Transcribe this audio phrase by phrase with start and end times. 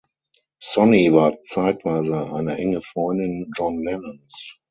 [0.59, 4.57] Sonny war zeitweise eine enge Freundin John Lennons.